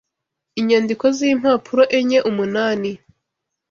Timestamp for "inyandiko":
0.59-1.05